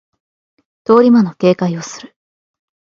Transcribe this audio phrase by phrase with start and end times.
[0.83, 2.15] 通り魔の警戒をする